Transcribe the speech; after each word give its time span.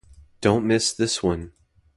Don't 0.41 0.65
miss 0.65 0.91
this 0.91 1.21
one. 1.21 1.51